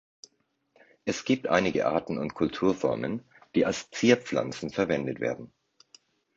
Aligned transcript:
Es 1.05 1.25
gibt 1.25 1.45
einige 1.45 1.85
Arten 1.85 2.17
und 2.17 2.33
Kulturformen, 2.33 3.23
die 3.53 3.67
als 3.67 3.91
Zierpflanzen 3.91 4.71
verwendet 4.71 5.19
werden. 5.19 5.53